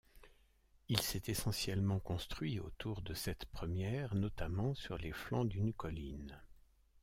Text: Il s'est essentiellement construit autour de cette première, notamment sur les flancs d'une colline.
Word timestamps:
Il 0.89 0.99
s'est 0.99 1.21
essentiellement 1.27 1.99
construit 1.99 2.59
autour 2.59 3.03
de 3.03 3.13
cette 3.13 3.45
première, 3.45 4.15
notamment 4.15 4.73
sur 4.73 4.97
les 4.97 5.11
flancs 5.11 5.45
d'une 5.45 5.73
colline. 5.73 6.41